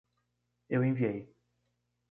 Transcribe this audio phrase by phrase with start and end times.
[0.67, 1.29] Eu enviei